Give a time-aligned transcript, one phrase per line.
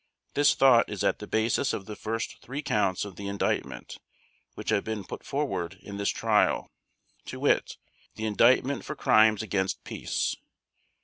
[0.33, 3.99] This thought is at the basis of the first three counts of the Indictment
[4.55, 6.71] which have been put forward in this Trial,
[7.25, 7.77] to wit,
[8.15, 10.37] the Indictment for Crimes against Peace.